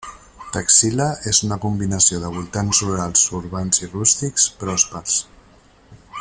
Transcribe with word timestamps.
Taxila 0.53 1.09
és 1.31 1.41
una 1.47 1.57
combinació 1.65 2.21
de 2.23 2.31
voltants 2.37 2.81
rurals 2.87 3.29
urbans 3.41 3.83
i 3.85 3.91
rústics 3.93 4.49
pròspers. 4.65 5.21